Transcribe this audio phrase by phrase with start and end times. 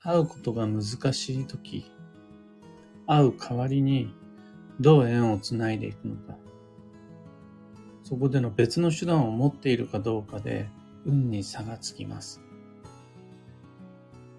[0.00, 0.82] 会うことが難
[1.12, 1.90] しいとき、
[3.06, 4.14] 会う代わりに
[4.80, 6.38] どう縁をつないでいくのか。
[8.04, 10.68] そこでの別の手段を持っているかどうかで
[11.04, 12.40] 運に差がつきます。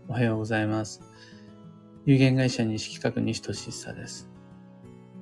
[0.08, 1.02] おはようございます。
[2.06, 4.30] 有限会社西企画西俊久です。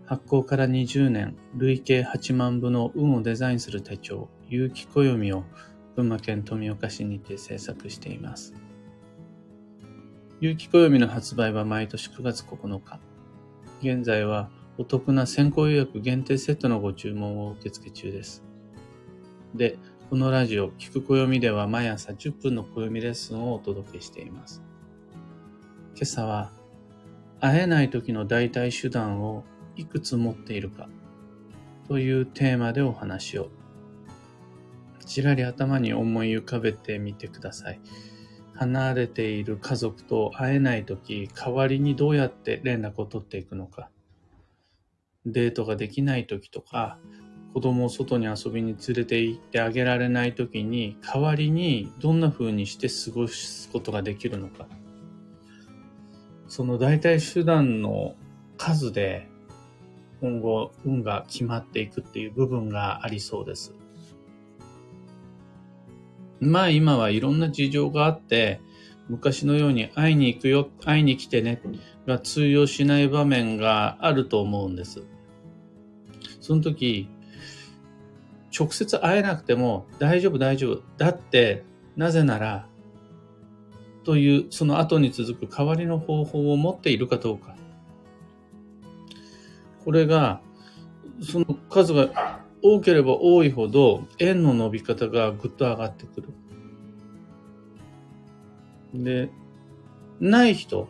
[0.06, 5.44] 発行から20年、累計8万部の運をデザインする手帳、有機暦を
[5.98, 8.54] 群馬県富岡市にて制作しています。
[10.40, 13.00] 有機暦の発売は毎年9月9日。
[13.82, 18.44] 現在はお得な先行予約限定セットのご注文を受付中です。
[19.56, 19.80] で、
[20.12, 24.62] このラジオ、聞く暦では毎朝10分の暦レッスンをお届けしています。
[25.96, 26.52] 今朝は、
[27.40, 29.44] 会えない時の代替手段を
[29.76, 30.88] いくつ持っているか
[31.88, 33.50] というテーマでお話を。
[35.04, 37.80] ちらり頭に思い浮かべてみてください。
[38.58, 43.90] 離れている家族と会えない時、代わりにどうやって連絡を取っていくのか。
[45.26, 46.98] デートができない時とか、
[47.54, 54.68] 子供を外に遊びに連れて行ってあげられない時に、代わりにどんな風にして過ごすことができるのか。
[56.48, 58.16] その代替手段の
[58.58, 59.28] 数で
[60.22, 63.74] 今後運が決まっていくっていう部分がありそうです。
[66.40, 68.62] まあ今はいろんな事情があって、
[69.10, 71.62] 昔のように会いに行くよ、会いに来てね
[72.06, 75.04] が通用しない場面があると思うんです。
[76.42, 77.10] その時、
[78.58, 80.82] 直接会えなくても大丈夫大丈夫。
[80.98, 81.64] だって、
[81.96, 82.68] なぜなら、
[84.04, 87.56] というその後に続く代わりの方法を持っているかどうか。
[89.84, 90.42] これが、
[91.22, 96.30] その数が多ければ多いほど円の伸び方がぐっと上がってくる。
[98.94, 99.30] で、
[100.20, 100.88] ない人、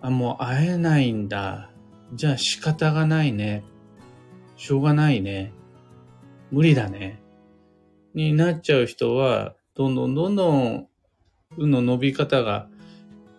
[0.00, 1.70] あ、もう会えないんだ。
[2.14, 3.64] じゃあ仕方がないね。
[4.56, 5.52] しょうがないね。
[6.50, 7.20] 無理だね。
[8.14, 10.88] になっちゃう人は、どんどんどんどん、
[11.56, 12.68] 運の伸び方が、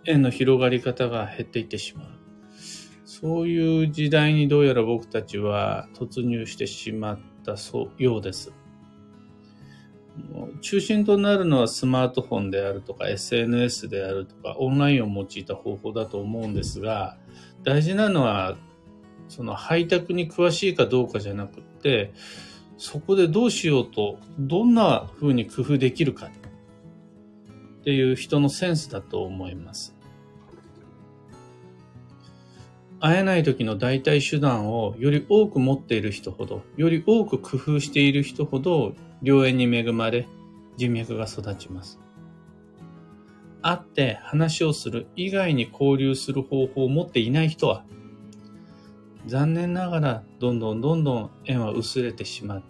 [0.06, 2.08] 円の広がり方が減っていってしまう。
[3.06, 8.54] そういう時代にどうやら僕たちは突入してしまってたそうようです。
[10.62, 17.18] 中心となるのはスマートフォンであるとか SNS であるとかオンラインを用いた方法だと思うんですが
[17.64, 18.56] 大事なのは
[19.28, 22.14] その配達に詳しいかどうかじゃなくって
[22.78, 29.96] そこでどうしようとどんな風に工夫できるかっていう人のセンスだと思います。
[33.06, 40.25] 会えない時の代替手段をより多く持っている人ほど、より多く工夫している人ほど、良縁に恵まれ、
[40.78, 42.00] 人脈が育ちます。
[43.62, 47.84] 会って話をする以外に交流する方法を持っていない人は、
[49.25, 52.63] 残念ながらどんどんどんどん縁は薄れてしま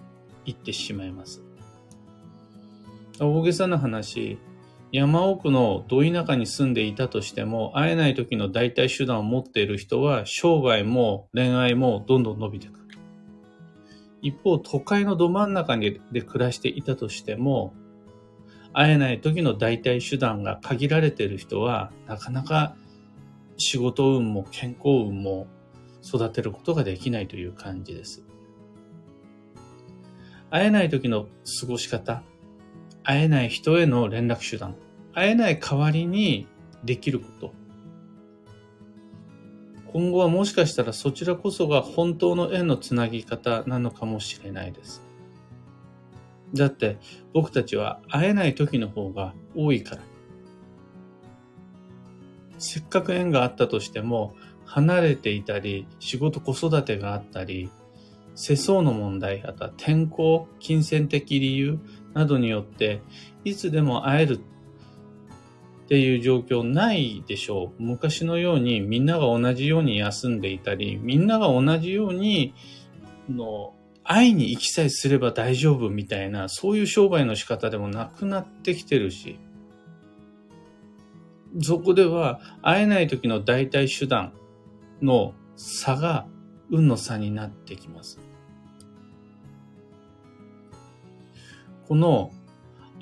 [0.46, 1.44] いってしまいます。
[3.20, 4.40] 大げさな話、
[4.94, 12.80] 山奥のど田舎に住んでいたとしても、会えない時の代替手段を持っている人は、生涯も恋愛もどんどん伸びていく。
[14.22, 17.74] 一方、都会のど真ん中で暮らしていたとしても、
[18.72, 22.76] 会えない時の代替手段が限られている人は、なかなか
[23.58, 25.48] 仕事運も健康運も
[26.04, 28.24] 育てることができないという感じです。
[30.52, 31.26] 会えない時の
[31.60, 32.22] 過ごし方、
[33.04, 34.76] 会えない人への連絡手段、
[35.14, 36.48] 会えない代わりに
[36.84, 37.54] できること。
[39.92, 45.04] 今後はもしかしたらそちらこそが本当の縁のつなぎ方なのかもしれないです。
[46.54, 46.98] だって
[47.34, 50.02] 僕たちは会えない時の方が多いから。
[52.58, 54.34] せっかく縁があったとしても
[54.66, 57.70] 離れていたり仕事子育てがあったり
[58.36, 61.80] 世相の問題、あとは天候、金銭的理由
[62.14, 63.02] などによって
[63.44, 64.40] いつでも会える
[65.84, 67.84] っていう状況ないでしょう。
[67.84, 72.54] 昔のようにみんなが同じように休んでいたり、みんなが同じように
[73.30, 73.74] の
[74.04, 79.40] 会いに行きさえすれば大丈夫みたいな、そういう商売の仕方でもなくなってきてるし、
[81.62, 84.34] そこでは会えない時の代替手段
[85.02, 86.28] の差が
[86.72, 88.20] 運の差になってきます。
[91.88, 92.32] この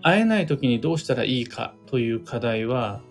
[0.01, 3.01] 会えない時にどうしたらいいかという課題は、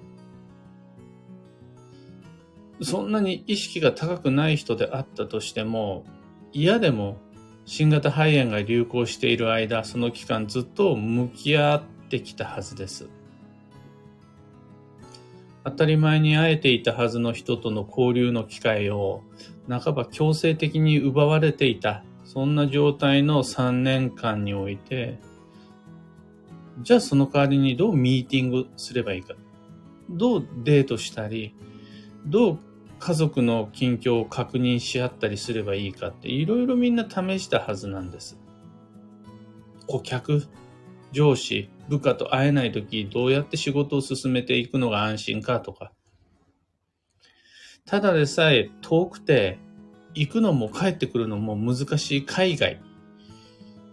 [2.82, 6.04] そんなに意識が高くない人であったとしても、
[6.52, 7.18] 嫌でも
[7.64, 13.08] 新型肺炎が流行している間、その期間ずっと向き合ってきたはずです。
[15.62, 19.22] 当たり前に会えていたはずの人との交流の機会を
[19.68, 25.18] 半ば強制的に奪われていた、そんな状態の3年間において、
[26.82, 29.34] じゃあその代わりにどうミーティングすればいいか。
[30.08, 31.54] どうデートしたり、
[32.26, 32.58] どう
[32.98, 38.38] 家族の近況を確認し合ったりすればいいかっていろいろみんな試したはずなんです。
[39.86, 40.46] 顧客、
[41.12, 45.92] 上司、部下と会えないときどうやって仕事を進めていくのが安心かとか。
[47.86, 49.58] ただでさえ遠くて
[50.14, 52.80] 行くのも帰ってくるのも難しい海外。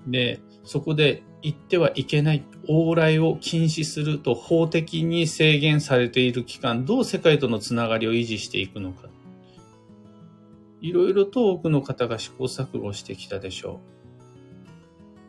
[0.06, 9.08] で、そこで行ってはいけない往来を禁止すると法的に制限されている期間、どう世界とのつながりを維持していくのか。
[10.82, 13.80] いろいろと多くの方が試行錯誤してきたでしょ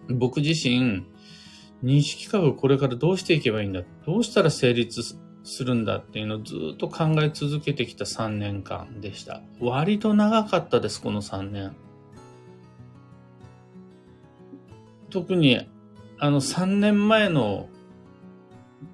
[0.09, 0.15] う。
[0.15, 1.05] 僕自身、
[1.85, 5.03] 認識科学これからどうしていけばいいんだどうしたら成立
[5.45, 9.43] するんだっていうのをずっと考え続けてきた3年間でした。
[9.61, 11.77] 割と長かったです、この3年。
[15.11, 15.67] 特に
[16.21, 17.69] あの3年前の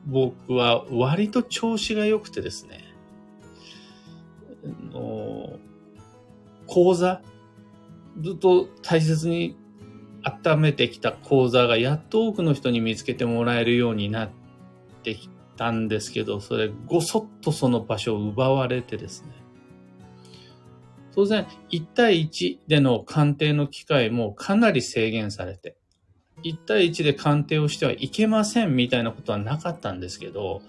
[0.06, 2.85] 僕は割と調子が良くてですね、
[4.93, 5.59] の
[6.67, 7.23] 講座、
[8.21, 9.56] ずっと大切に
[10.23, 14.31] 温めてきた講座がやっと多くの人に見つけてもらえるようになっ
[15.03, 19.32] てきたんですけど、それごそっとその場所を奪われてですね。
[21.15, 25.77] 当然、1対1での鑑定の機会もかなり制限されて、
[26.44, 30.62] 1対1で鑑定をしてはいけませんみたいなことはなかったんですけど、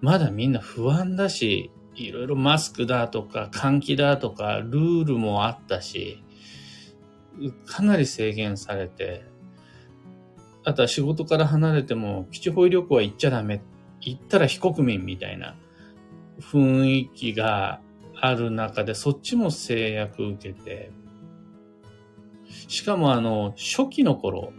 [0.00, 6.22] まだみんな不安だし、いろいろマスクだとか換気だとかルールもあったし、
[7.66, 9.24] かなり制限されて、
[10.64, 13.62] あとは仕事から離れても基地保医旅行は行っちゃダメ。
[14.00, 15.54] 行ったら非国民みたいな
[16.40, 17.80] 雰囲気が
[18.20, 20.90] ある中でそっちも制約受けて、
[22.68, 24.52] しかもあの、初期の頃、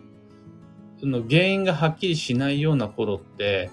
[1.04, 3.70] その原因がはっきりしないような頃って、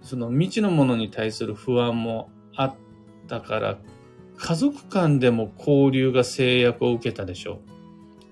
[0.00, 2.74] その未知のものに対する不安もあっ
[3.26, 3.78] たから、
[4.36, 7.58] 家族間でも交流が制約を受けたでしょう。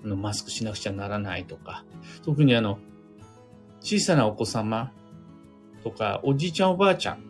[0.05, 1.85] あのマスクしなくちゃならないとか。
[2.25, 2.79] 特にあの、
[3.81, 4.93] 小さなお子様
[5.83, 7.25] とか、おじいちゃんおばあちゃん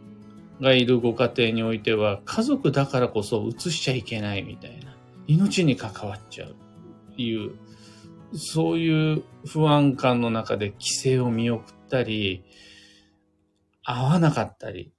[0.61, 4.95] がいるご家庭においては、家族だからこそ移しちゃいけないみたいな。
[5.27, 7.23] 命に関わっちゃうって。
[7.23, 7.53] いう、
[8.35, 12.45] そういう不安感の中で規制を見送ったり、
[13.85, 14.93] 合わなかったり。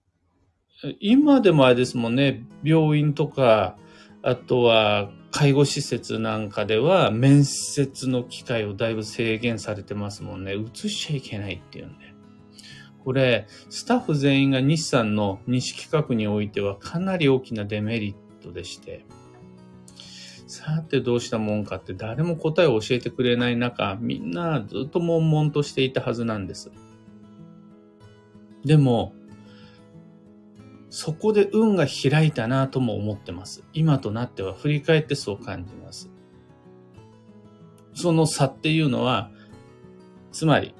[1.00, 3.77] 今でもあれですもんね、病院とか、
[4.21, 10.56] あとは介護施設なんかでは面接の機会をだいぶ制限されてますもんね。
[10.56, 12.13] 移しちゃいけないっていうんで。
[13.03, 19.06] これ、スタッフ全員が日産の西企画においてはかなり大きなデメリットでして、
[20.53, 26.71] さてどうしたもんかって誰も答えを教えてくれない中、みんなずっと悶々としていたはずなんです。
[28.63, 29.15] でも、
[30.91, 33.63] そこで運が開いたなとも思ってます。
[33.73, 36.11] 今となっては振り返ってそう感じます。
[37.95, 39.31] その差っていうのは、
[40.31, 40.75] つまり、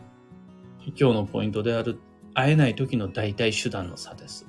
[0.86, 1.98] 今日のポイントである
[2.36, 4.46] 会えない時の代替手段の差です。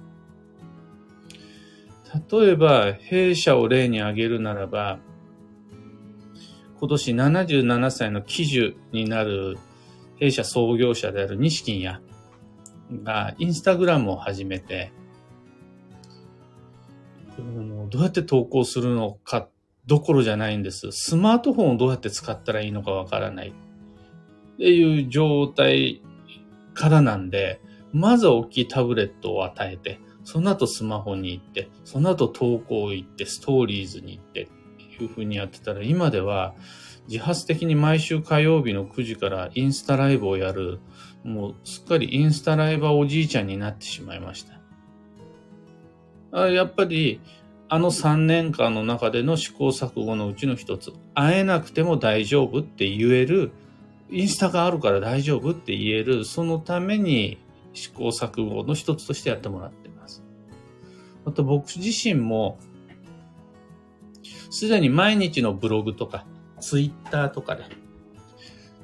[2.31, 4.99] 例えば、弊社を例に挙げるならば、
[6.85, 9.57] 今年77歳の喜寿になる
[10.17, 12.03] 弊社創業者である西金屋
[13.03, 14.93] がインスタグラムを始めて、
[17.89, 19.49] どうやって投稿するのか
[19.87, 20.93] どころじゃないんです。
[20.93, 23.53] スマートフォンをどうやって使ったらいいのかわからないっ
[24.59, 26.03] ていう状態
[26.75, 27.63] からなんで、
[27.95, 34.49] まずは大きいタブレットを与えて、その後スマホに行って、その後投稿行って、ストーリーズに行って
[35.03, 36.55] いうふうにやってたら、今では
[37.09, 40.81] 自発的に毎週火曜日の9時からインスタライブをやる、
[41.23, 44.55] もうすっかりインスタライバーおじいちゃんになってしまいました。
[46.33, 47.21] あやっぱり、
[47.69, 53.53] あの3年間の中での試行錯誤のうちの一つ、会えなくても大丈夫って言える、
[54.11, 57.39] インスタがあるから大丈夫って言える、そのために
[57.73, 60.23] 試行錯誤の一つとしてやってもらってます。
[61.25, 62.59] また僕自身も、
[64.55, 66.25] すでに毎日のブログとか、
[66.61, 67.65] ツイッターとかで、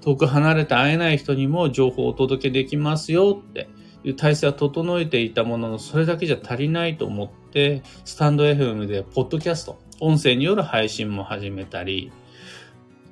[0.00, 3.68] 遠く離れて会えない人にも情報をお届けできますよって
[4.02, 12.10] いう体制は整えていたものの、それだけじゃ足りないと思って、スタンド FM でポッドキャスト、音声による配信も始めたり、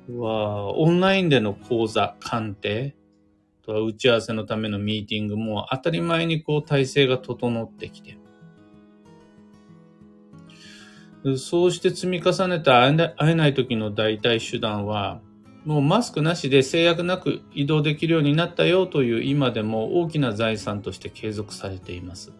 [0.09, 2.93] はオンラインでの講座、鑑定、
[3.61, 8.18] とは打ち合わせのためのミーティングも当たり前にこう体制が整ってきて、
[11.37, 15.19] そうして積み重ねた会えない時の代替手段は、
[15.65, 22.31] もうマスクなしで制約なく移動できるようになったよという今でも大きな財産として継続されています。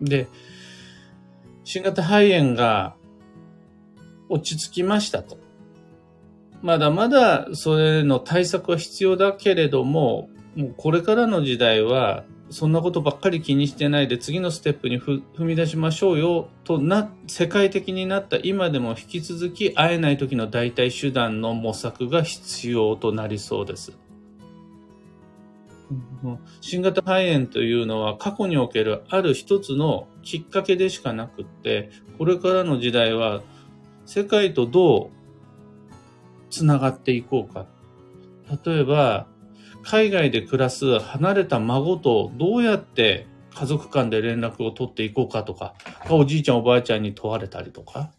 [0.00, 0.26] で、
[1.64, 2.96] 新型肺炎が
[4.28, 5.38] 落ち着きましたと。
[6.60, 23.98] まだまだそれの対策は必要だけれども、もうこれからの時代はそんなことばっかり気にしてないで次のステップに踏み出しましょうよとな、世界的になった今でも引き続き会えない時の代替手段の模索が必要となりそうです。
[26.60, 33.42] 新型肺炎というのは過去におけるある一つのきっかけでしかなくって、これからの時代は
[34.04, 35.10] 世界とどう
[36.50, 37.66] つながっていこうか。
[38.64, 39.26] 例えば、
[39.90, 45.72] 海外で暮らす離れた孫とどうやって家族間で連絡を取っていこうかとか、
[46.10, 48.12] おじいちゃんおばあちゃんに問われたりとか、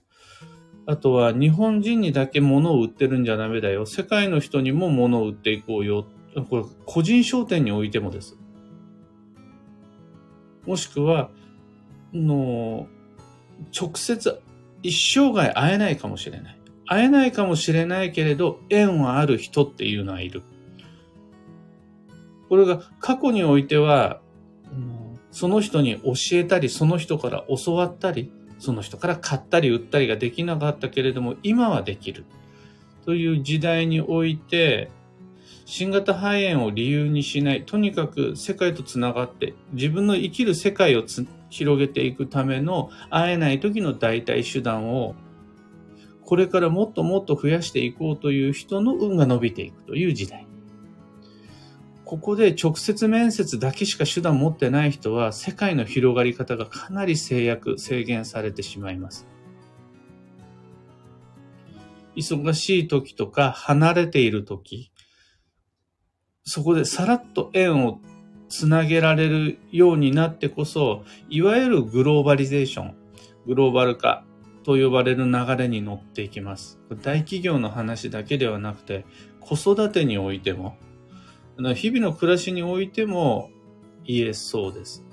[0.87, 3.85] あとは日本人にだけ物を売ってるんじゃダメだよ。
[3.85, 6.07] 世界の人にも物を売っていこうよ。
[6.49, 8.35] これ個人商店においてもです。
[10.65, 11.29] もしくは、
[12.11, 12.87] の、
[13.79, 14.41] 直接
[14.81, 16.59] 一生涯会えないかもしれない。
[16.87, 20.41] 会えないかもしれないけれど、縁はある人っていうのはいる。
[22.49, 24.19] これが過去においては、
[25.31, 32.25] その人に教えたり、その人から教わったり、その人から買ったり売ったりができなかったけれども、今はできる。
[33.05, 34.89] という時代において、
[35.65, 41.03] 新型肺炎を理由にしない、とにかく世界とつながって、自分の生きる世界を
[41.49, 45.15] 広げていくための会えない時の代替手段を、
[46.25, 50.48] これからもっともっと増やしていこうという人の運が伸びていくという時代。
[52.09, 59.27] ここで直接面接だけしか手段持ってない人は世界の広がり方がかなり制約、制限されてしまいます。
[62.15, 64.91] 忙しい時とか離れている時、
[66.43, 67.99] そこでさらっと縁を
[68.47, 72.95] つなげられるようになってこそ、いわゆるグローバリゼーション、
[73.45, 74.25] グローバル化
[74.63, 76.79] と呼ばれる流れに乗っていきます。
[77.03, 79.05] 大企業の話だけではなくて、
[79.41, 80.75] 子育てにおいても、
[81.75, 83.49] 日々の暮らしにおいても
[84.05, 85.03] 言えそうです。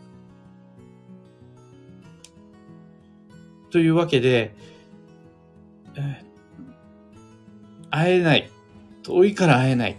[3.71, 4.55] というわけで、
[7.91, 8.51] 会えない。
[9.03, 9.97] 遠いから会えない。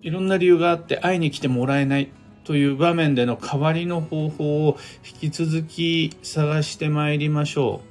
[0.00, 2.10] いろんな理由があって会いに来てもらえない
[2.44, 4.76] という場面での代わりの方法を
[5.22, 7.82] 引き続き探してまいりましょ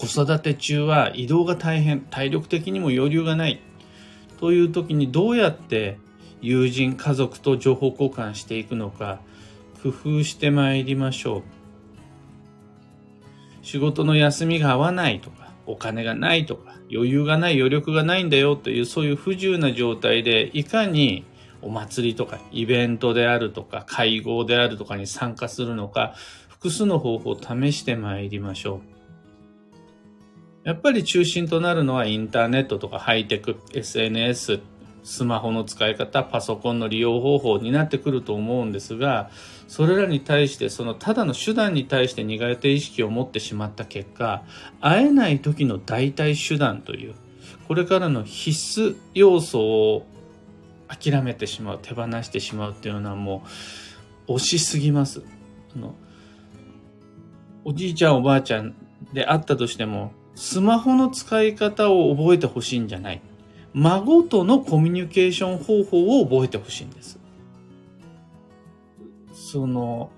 [0.00, 0.06] う。
[0.06, 3.60] 子育て中は移動が大変、体力的にも余裕がない。
[4.38, 5.98] という時にどうやって
[6.40, 9.20] 友人、家族と情報交換していくのか
[9.82, 11.42] 工夫してまいりましょう。
[13.62, 21.24] 仕事の休みが合わないとか、お金がないとか、余裕がない、余力がないんだよというそういう不自由な状態でいかに
[21.64, 26.14] お祭りとかイベントであるとか会合であるとかに参加するのか
[26.48, 28.93] 複数の方法を試してまいりましょう。
[30.64, 34.60] やっぱり中心となるのはインターネットとかハイテク、SNS、
[35.04, 39.30] スマホの使い方、パソコンの利用方法になってくると思うんですが、
[39.68, 44.42] それらに対して、そのただの手段に対して苦手意識を持ってしまった結果、
[44.80, 47.14] 会えない時の代替手段という、
[47.68, 50.06] これからの必須要素を
[50.88, 53.44] 諦めてしまう、手放してしまうっていうのはも
[54.28, 55.22] う、惜しすぎます。
[55.76, 55.94] あの
[57.66, 58.74] おじいちゃんおばあちゃん
[59.12, 63.20] であったとしても、スマホの使い方を覚えてほしいんじゃない。
[63.72, 67.18] 孫とのコミュニケーション方法を覚えてほしいんです。
[69.32, 70.10] その、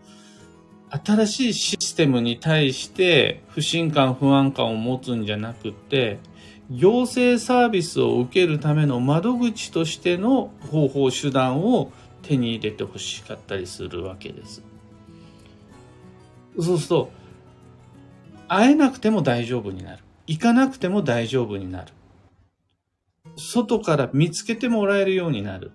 [0.90, 6.18] 新しいシステムに対して不信感、不安感を持つんじゃなくて、
[6.70, 11.92] 行政サービスを受けるための窓口としての方法、手段を
[12.23, 14.62] 手に入れてほしかったりするわけです。
[16.58, 17.11] そうすると、
[18.49, 20.06] 会えなくても大丈夫になる。
[20.26, 21.92] 行かなくても大丈夫になる。
[23.37, 25.73] 外から見つけてもらえるようになる。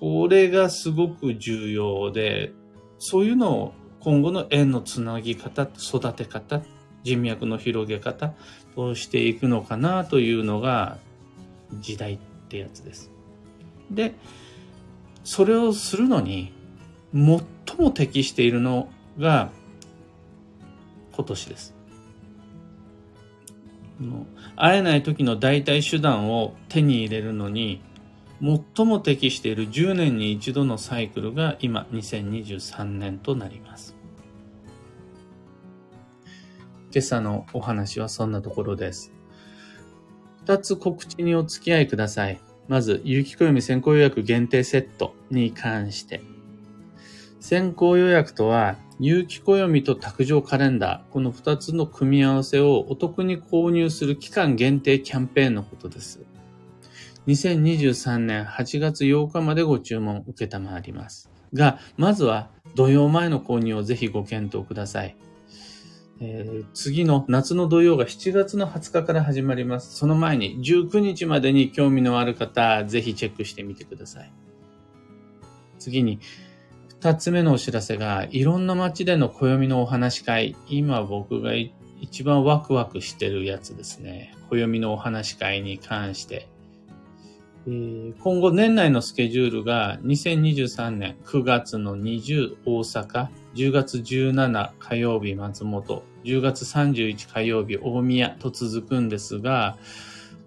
[0.00, 2.52] これがすごく重要で、
[2.98, 6.62] そういうのを今後の縁のつなぎ方、育て方、
[7.02, 8.34] 人脈の広げ方、
[8.76, 10.98] どうしていくのかなというのが
[11.80, 12.18] 時代っ
[12.48, 13.10] てやつです。
[13.90, 14.14] で、
[15.24, 16.52] それをするのに
[17.12, 17.42] 最
[17.78, 19.50] も適しているのが
[21.14, 21.77] 今年です。
[24.56, 27.82] 会えない時の代替手段を手に入れるのに
[28.40, 33.96] 最も適している10年に一度のサイクルが今2023年となります。
[36.90, 39.12] 今朝のお話はそんなところです。
[40.42, 42.40] 二つ告知にお付き合いください。
[42.68, 46.22] まず、有機暦先行予約限定セットに関して。
[47.40, 56.20] 先行予約とは、有機暦と卓上カレンダー、この二つの組み合わせをお得に購入する期間限定キャンペーンのことです。
[57.28, 61.30] 2023年8月8日までご注文受けたまわります。
[61.54, 65.16] が、まずは土曜前の購入をぜひご検討ください。
[66.20, 69.96] えー、次の夏の土曜が7月の20日から始まります。
[69.96, 74.32] その前に19日までに興味のある方、ぜひチェックしてみてください。
[75.78, 76.18] 次に、
[77.00, 80.56] 二つ目のお知らせが、いろんな街での暦のお話会。
[80.66, 81.52] 今僕が
[82.00, 84.34] 一番ワクワクしてるやつですね。
[84.50, 86.48] 暦のお話会に関して。
[87.66, 99.78] 今後年内のスケジュールが2023年9月の20大阪、10月17火曜日松本、10月31火曜日大宮と続くんですが、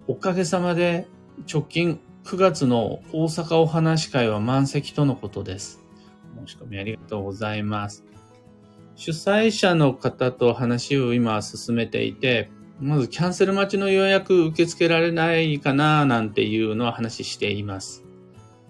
[0.06, 1.06] おかげさまで
[1.50, 5.81] 直近9月の大阪お話会は満席とのことです。
[6.46, 8.04] 申し込みありがとうございます。
[8.94, 18.04] 主催者の方と話を今進めていて、まずキャンセル待ちの予約受け付けられないかななんていうのは話しています。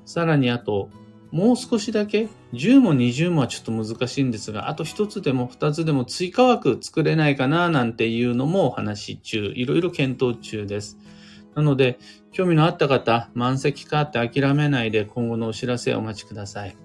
[0.04, 0.90] さらにあと、
[1.30, 10.98] もう少しだけ、10も20もはちょっと難しいんですが、あと1つでも2つでも追加枠作れないかななんていうのもお話中、いろいろ検討中です。
[11.54, 11.98] なので、
[12.32, 16.76] 興味のあった方、満席かって諦めないで今後のお知らせをお待ちください。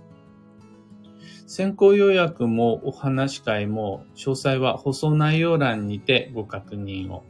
[1.47, 7.23] 先行予約もお話し会も詳細は放送内容欄にてご確認を。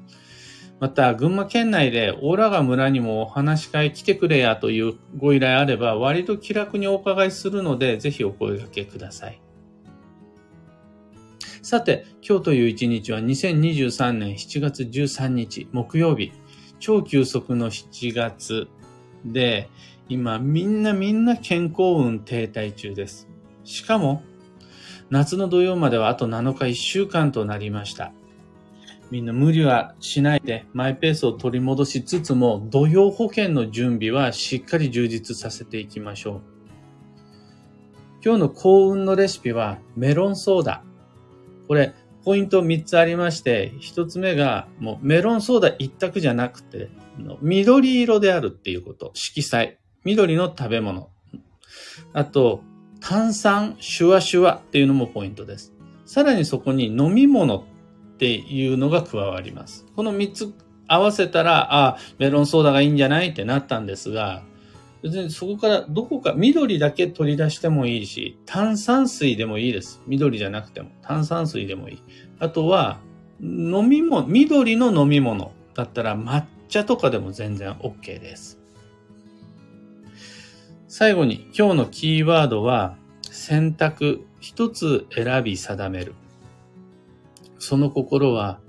[0.79, 9.39] また、群馬県内でオーラガ村にもお話し会来てくれやというご依頼あれば割と気楽にお伺いするのでぜひお声掛けください。
[11.61, 16.31] さて、今日という一日は2023年7月13日木曜日、
[16.79, 18.67] 超急速の7月
[19.25, 19.69] で、
[20.09, 23.27] 今みんなみんな健康運停滞中です。
[23.67, 24.23] しかも、
[25.09, 28.13] 夏の土曜まではあと7日1週間となりました。
[29.11, 36.41] みんな無理はしないでマイペースを取り戻しつつも土曜保険の準備はしっかり充実させていきましょう。
[38.23, 40.83] 今日の幸運のレシピはメロンソーダ。
[41.67, 46.89] これ、ポイント3つありまして、1つ目がもうメロンソーダ一択じゃなくて、
[47.41, 49.11] 緑色であるっていうこと。
[49.13, 49.77] 色彩。
[50.05, 51.09] 緑の食べ物。
[52.13, 52.61] あと、
[53.01, 55.73] 炭酸シュワシュワっていうのもポイントです。
[56.05, 57.63] さらにそこに飲み物っ
[58.17, 59.85] ていうのが加わります。
[59.95, 60.53] この3つ
[60.87, 64.43] 合わせたら、あ、メロンソーダがいいんじゃないってなったんですが、
[65.03, 70.01] 別にそこからどこか緑だけ取り出してもいいし、炭酸水でもいいです。
[70.07, 70.89] 緑じゃなくても。
[71.01, 72.03] 炭酸水でもいい。
[72.39, 72.99] あとは、
[73.39, 78.56] 飲み物、緑の飲み物だったら抹茶とかでも全然 OK です。
[80.99, 86.15] 最後に今日のキーワードは選択一つ選び定める。
[87.59, 88.59] その心は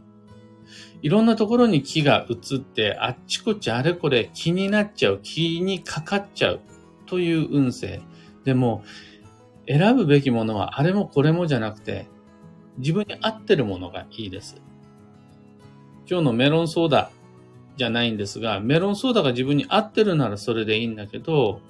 [1.00, 6.60] いろんなところに気が移ってあっちこっちあれこれ気になっちゃう、気にかかっちゃう
[7.06, 8.02] という運勢。
[8.44, 8.84] でも
[9.66, 12.08] 選ぶべきものはあれもこれもじゃなくて
[12.76, 14.60] 自分に合ってるものがいいです。
[16.06, 17.10] 今日のメロンソーダ
[17.78, 21.62] じゃないんですが、メロンソーダが自分に合ってるならそれでいいんだけど、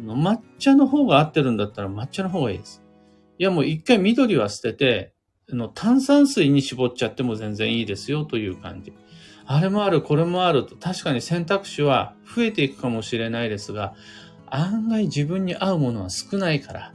[0.00, 2.82] 抹茶の方が合ってるんだったら抹茶の方がいいです。
[3.38, 5.12] いやもう一回緑は捨てて、
[5.50, 8.92] あの炭酸水に絞っちゃっても全然いいですよという感じ。
[9.46, 13.94] あれもある、これもあると、確かに選択肢は増えていくかもしれないですが、
[14.46, 16.94] 案外自分に合うものは少ないから、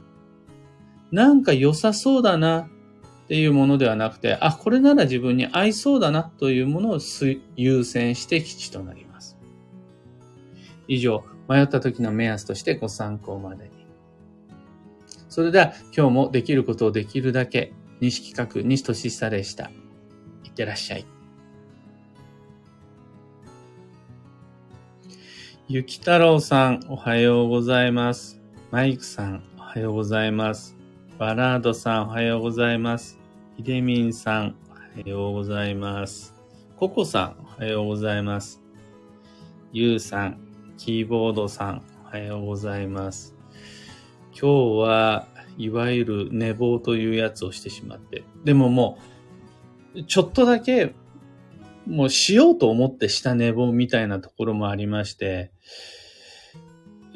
[1.10, 6.98] なんか良さそうだなっていうものではなくて、あ、これなら自分に合いそうだなというものを
[7.56, 9.36] 優先して吉となります。
[10.88, 13.70] 以上、迷った時の目安としてご参考までに。
[15.28, 19.70] それでは今日もできることをできるだけ、西企画西俊久でした。
[20.44, 21.06] いってらっしゃい。
[25.68, 28.40] ゆき太郎さん、おはようございます。
[28.70, 30.76] マイクさん、おはようございます。
[31.18, 33.18] バラードさん、おはようございます。
[33.56, 36.34] ひでみんさん、おはようございます。
[36.76, 38.62] ココさん、おはようございます。
[39.72, 40.45] ゆうさん、
[40.76, 43.34] キーボードさん、おはようございます。
[44.30, 48.24] 今日はいわゆる寝坊というやつをしてしまって。
[48.44, 48.98] でもも
[49.94, 50.94] う、ちょっとだけ、
[51.86, 55.50] もうしようと思ってした寝坊みたいなところもありまして、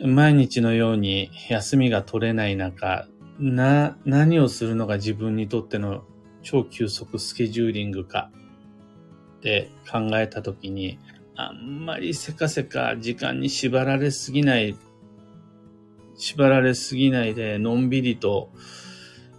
[0.03, 3.07] 毎日のように休みが取れない中、
[3.39, 6.05] な、何をするのが自分にとっての
[6.43, 8.31] 超急速スケジューリングか
[9.39, 10.99] って考えたときに、
[11.49, 14.77] あんまりせかせか時間に縛られすぎない、
[16.17, 18.51] 縛られすぎないで、のんびりと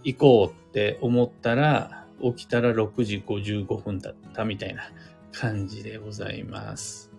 [0.02, 4.82] 行こうって思ったら、起きたら6時55分だったみたいな
[5.32, 7.10] 感じでございます。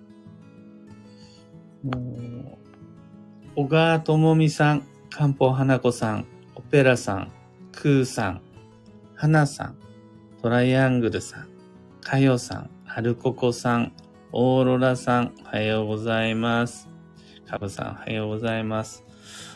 [3.55, 7.31] 小川智美さん、漢方花子さん、オペラさん、
[7.71, 8.41] クーさん、
[9.15, 9.77] 花さん、
[10.41, 11.47] トライアングルさん、
[12.01, 13.93] かよさん、アルココさん、
[14.35, 16.89] オーロラさん、おはようございます。
[17.47, 19.03] カブさん、おはようございます。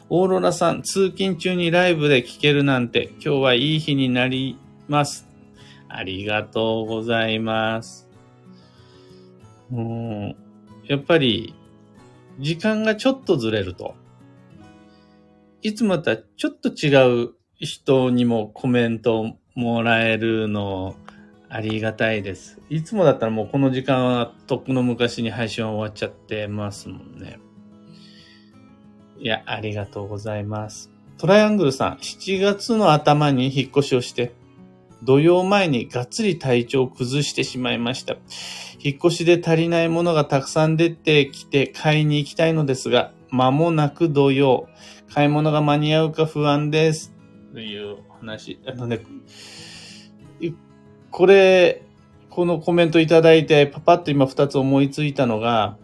[0.08, 5.28] オーロラさん、通勤中にライブで聴けるなんて、今日はいい日になります。
[5.90, 8.08] ありがとうございます。
[9.72, 10.36] うん、
[10.86, 11.56] やっぱり、
[12.38, 13.96] 時間がちょっとずれると、
[15.64, 20.96] いつもとはちょっと違う人にもコメントもらえるの
[21.50, 22.60] ありがたいです。
[22.70, 27.40] いつもだったらもうこの時間はとっくの昔に配信は終わっちゃってますもんね。
[29.20, 30.92] いや、ありがとうございます。
[31.18, 34.34] トライアングルさん、7月の頭に引っ越しをして、
[35.04, 38.16] 土曜前にがっつり体調を崩してしまいました。
[38.84, 44.68] 引っ越しで足りないものがたくさん出てきて買いに行きたいのですが、間もなく土曜、
[45.14, 47.14] 買い物が間に合うか不安です。
[47.54, 48.60] という話。
[48.68, 49.02] あのね、
[51.12, 51.84] これ、
[52.30, 55.78] このコメントいただいて、パパッと今二つ思いついたのが、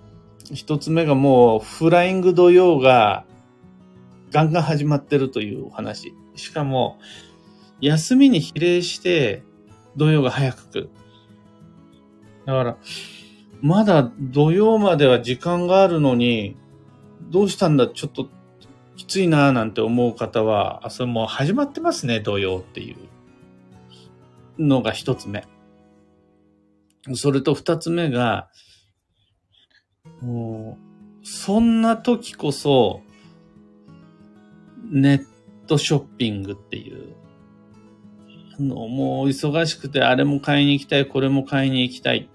[0.54, 3.26] 一つ目がもう、フライング土曜が、
[4.32, 6.14] ガンガン始まってるというお話。
[6.36, 7.00] しかも、
[7.82, 9.44] 休みに比例して、
[9.96, 10.90] 土曜が早く来る。
[12.46, 12.78] だから、
[13.62, 16.58] まだ土曜までは時間があるのに、
[17.30, 18.30] どうしたんだ、ちょっと
[18.96, 22.96] きついなぁなんて思う方は、あ、それもう始まってますね、土曜っていう
[24.60, 25.46] のが一つ目。
[27.14, 28.50] それと二つ目が、
[30.22, 30.78] も
[31.22, 33.02] う、そんな時こそ、
[34.90, 35.26] ネッ
[35.68, 37.16] トショッピングっていう、
[38.60, 42.30] のもう忙しくてあれも買いに行きたい、これも買いに行きたい。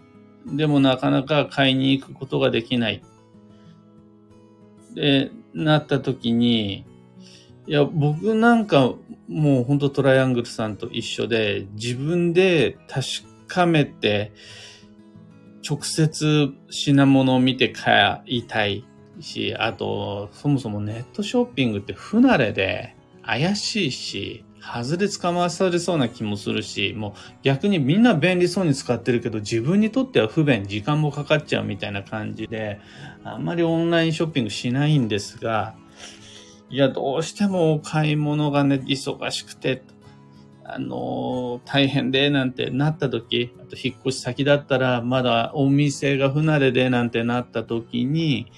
[0.47, 3.03] でもなかなか買いに行くことができない。
[4.95, 6.85] で、なった時に、
[7.67, 8.95] いや、僕なんか
[9.29, 13.07] もう本当トライアングルさんと一緒で、自分で確
[13.47, 14.33] かめて、
[15.69, 18.85] 直接品物を見て買いたい
[19.21, 27.13] し、あと、そもそもネットショッピングって不慣れで怪しいし、外れ捕まされそうな気もするし、もう
[27.43, 32.81] 逆にみんな便利そうに使ってるけど、自分にとっては不便、時間もかかっちゃうみたいな感じで、
[33.25, 35.75] あんまりオンラインショッピングしないんですが、
[36.71, 39.83] いや、どうしてもお買い物がね、忙しくて、
[40.65, 48.53] あの大変で、なんてなった時、あと引っ越し先だったら、まだお店が不慣れで、なんてなった時に、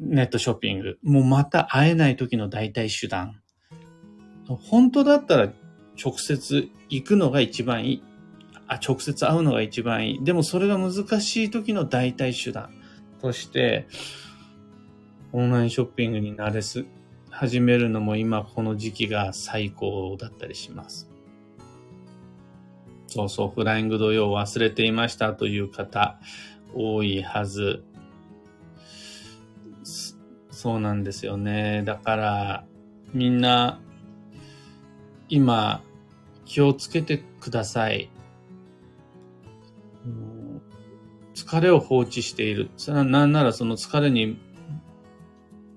[0.00, 0.98] ネットショッピング。
[1.02, 3.40] もうまた会えない時の代替手段。
[4.48, 5.52] 本当だったら
[6.02, 8.02] 直接行くのが一番いい。
[8.66, 10.24] あ、直接会うのが一番いい。
[10.24, 12.70] でもそれが難しい時の代替手段
[13.20, 13.86] として、
[15.32, 16.86] オンラインショッピングに慣れす、
[17.30, 21.10] 始めるのも今この時期が最高だったりします。
[23.08, 26.18] そうそう、フライング土曜忘れていましたという方
[26.74, 27.84] 多いはず。
[30.50, 31.82] そうなんですよね。
[31.84, 32.64] だから、
[33.12, 33.80] みんな、
[35.28, 35.82] 今、
[36.44, 38.10] 気をつけてください。
[41.34, 42.70] 疲れを放置している。
[42.88, 44.38] なんならその疲れに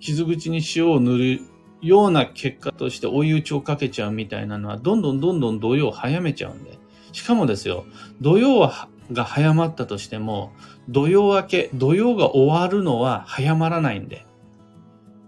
[0.01, 1.39] 傷口に塩を塗る
[1.81, 6.77] ような結果として追い打ちをかけちゃうみたいなのは、どんどんどんどん土曜を早めちゃうんで。
[7.13, 7.85] しかもですよ、
[8.19, 10.51] 土曜はが早まったとしても、
[10.89, 14.25] 土曜明け、土曜が終わるのは早まらないんで。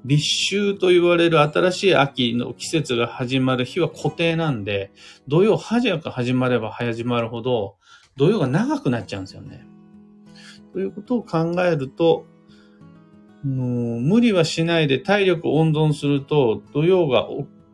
[0.05, 0.21] 立
[0.73, 4.91] 秋と言われる新しい秋の季節が始まる日は固定なんで、
[5.27, 7.77] 土曜早く始まれば始まるほど、
[8.17, 9.65] 土曜が長くなっちゃうんですよね。
[10.73, 12.25] ということを考えると、
[13.43, 17.27] もう無理はしないで体力温存すると土曜が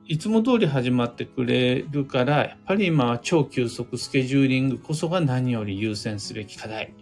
[0.08, 6.93] いつも通り始まってくれるから、やっぱり今は超急速スケジューリングこそが何より優先すべき課題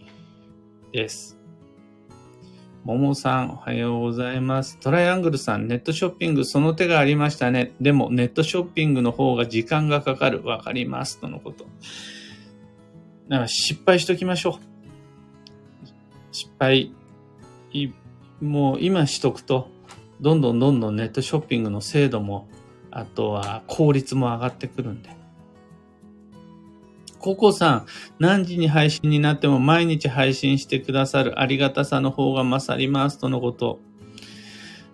[0.91, 1.37] です。
[2.83, 4.77] ももさん、おはようございます。
[4.79, 7.73] トライアングルさん、ネットショッピングその手がありましたね。
[7.81, 10.41] でも、ネットショッピングの方が時間がかかる。
[10.45, 11.19] わかります。
[11.19, 11.65] とのこと。
[13.29, 14.59] だか失敗しときましょ
[15.83, 15.85] う。
[16.31, 16.93] 失敗、
[18.41, 19.69] もう今しとくと、
[20.21, 22.47] どんどんどんどんネットショッピングの精度も、
[22.91, 25.17] あとは効率も上がってくるんで、
[27.19, 27.85] ココさん、
[28.19, 33.79] 何時に配信になっても毎日配信してくださるありがたさの方が勝りますとのこと。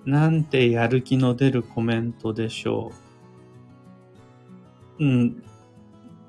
[0.06, 2.92] なんてやる気の出るコメントでしょ
[5.00, 5.06] う。
[5.06, 5.44] うん。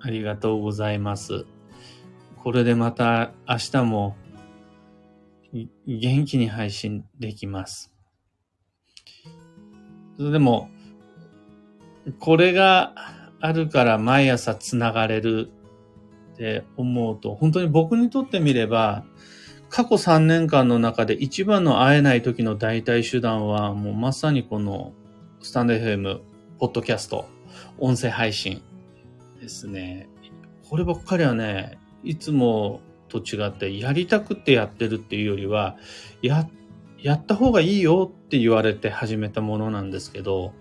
[0.01, 1.47] ありがとうございます。
[2.43, 4.17] これでまた明日も
[5.87, 7.93] 元気に配信できます。
[10.19, 10.69] でも、
[12.19, 12.95] これが
[13.41, 15.51] あるから毎朝つながれる
[16.35, 19.05] って思うと、本当に僕にとってみれば、
[19.71, 24.93] 過去3年間の中で一番の会えない時の代替手段は、もうまさにこの
[25.41, 26.21] スタンド FM、
[26.59, 27.27] ポッドキャスト、
[27.79, 28.63] 音声配信
[29.41, 30.09] ですね。
[30.69, 32.81] こればっかりはね、いつも
[33.21, 35.77] と違ってやりたくてやってるっていうよりは、
[36.23, 36.49] や、
[36.99, 40.53] やった方がいいよって言われて始めたものなんですけど、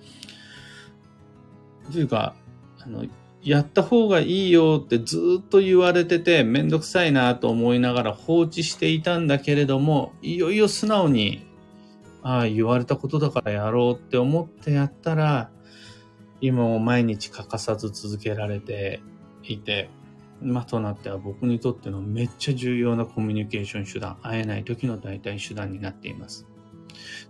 [1.92, 2.36] というか、
[2.80, 3.06] あの、
[3.42, 11.46] やった方がいいよってずっと言われててめんどくさいなと思いながら放置していたんだけれども、いよいよ素直に、
[12.22, 15.50] ああ、言われたことだからやろうって思ってやったら、
[16.40, 19.02] 今も毎日欠かさず続けられて
[19.44, 19.90] いて、
[20.42, 26.48] 今となっては僕にとってのめっちゃ重要なコミュニケーション手段、会えない時の代替手段になっています。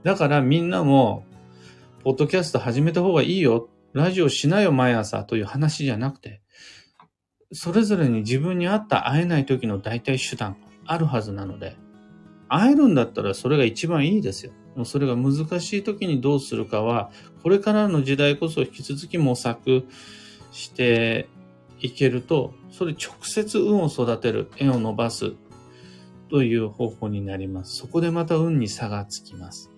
[0.03, 1.25] だからみんなも、
[2.03, 6.41] ポッドキャスト始めた方がいいよ、ラジオしなよ毎朝という話じゃなくて、
[7.51, 11.75] それぞれに自分に合った会えない時の代替手段あるはずなので、
[12.49, 14.51] 会えるんだったらそれが一番いいですよ。
[14.75, 17.11] もうそれが難しい時にどうするかは、
[17.43, 19.85] これからの時代こそ引き続き模索
[20.51, 21.29] して
[21.79, 25.33] いけると、それ直接運を育てる、縁を伸ばす
[26.29, 27.75] という方法になります。
[27.75, 29.69] そこでまた運に差がつきます。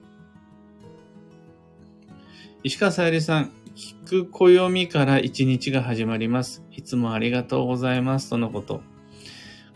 [2.63, 6.63] 石川さゆりさん、聞く暦から一日が始まります。
[6.71, 8.29] いつもありがとうございます。
[8.29, 8.81] とのこと。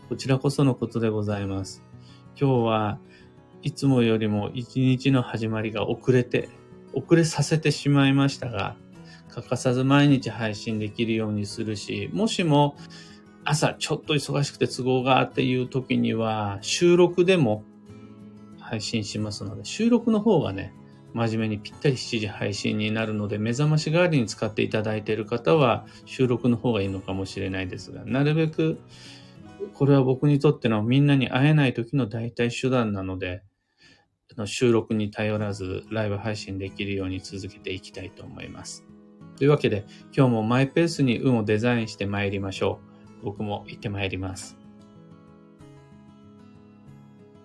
[0.08, 1.84] こちらこそのことでございます。
[2.40, 2.98] 今日は
[3.60, 6.48] いつもよりも一日の始まりが遅れて、
[6.94, 8.76] 遅れさせてしまいましたが、
[9.28, 12.76] 欠かさず毎日配信できるようにするし、もしも
[13.44, 17.64] 朝ちょっと忙しくて都合がっていう時には収録でも
[18.58, 20.74] 配信しますので、収録の方がね、
[21.12, 28.78] 真面目にぴったり7時配信になるので、目覚まし代わりに使っていただいている方は収録の方がいいのかもしれないですが、なるべく
[29.74, 33.42] これは僕にとってのみんなに会えない時の代替手段なので、
[34.46, 38.86] 収録に頼らずライブ配信できるように続けていきたいと思います。
[39.36, 39.84] というわけで、
[40.16, 42.89] 今日もマイペースに運をデザインして参りましょう。
[43.22, 44.59] 僕も行ってまいります。